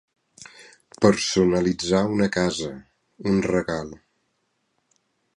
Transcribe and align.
Personalitzar 1.05 1.99
una 2.13 2.27
casa, 2.37 2.71
un 3.33 3.37
regal. 3.51 3.93